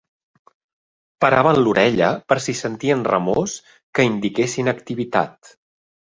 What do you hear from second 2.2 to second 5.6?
per si sentien remors que indiquessin activitat